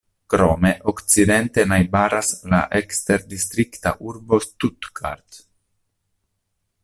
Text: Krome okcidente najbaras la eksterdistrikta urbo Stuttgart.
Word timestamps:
Krome 0.33 0.69
okcidente 0.91 1.65
najbaras 1.73 2.31
la 2.53 2.61
eksterdistrikta 2.79 3.93
urbo 4.13 4.41
Stuttgart. 4.47 5.41